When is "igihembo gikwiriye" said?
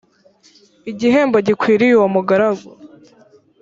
0.91-1.93